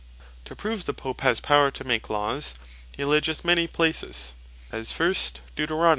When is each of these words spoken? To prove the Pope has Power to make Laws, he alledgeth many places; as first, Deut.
To 0.45 0.55
prove 0.55 0.85
the 0.85 0.95
Pope 0.95 1.21
has 1.21 1.39
Power 1.39 1.69
to 1.69 1.83
make 1.83 2.09
Laws, 2.09 2.55
he 2.97 3.03
alledgeth 3.03 3.45
many 3.45 3.67
places; 3.67 4.33
as 4.71 4.91
first, 4.91 5.41
Deut. 5.55 5.69